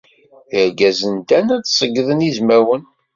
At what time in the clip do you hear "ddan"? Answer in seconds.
1.19-1.47